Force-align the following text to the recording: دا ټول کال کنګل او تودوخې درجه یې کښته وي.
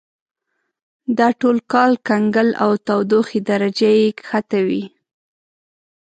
دا 1.17 1.27
ټول 1.41 1.57
کال 1.73 1.91
کنګل 2.07 2.49
او 2.63 2.71
تودوخې 2.87 3.39
درجه 3.49 3.89
یې 3.99 4.07
کښته 4.19 4.59
وي. 4.67 4.83